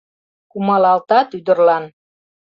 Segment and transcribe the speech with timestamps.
[0.51, 1.83] Кумалалтат ӱдырлан.